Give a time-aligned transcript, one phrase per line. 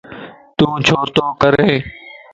[0.57, 1.77] تو ڇو تو ڪرين؟